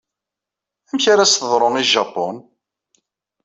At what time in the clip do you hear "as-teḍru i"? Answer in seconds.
1.25-1.83